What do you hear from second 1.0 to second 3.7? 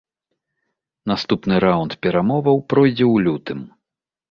Наступны раунд перамоваў пройдзе ў лютым.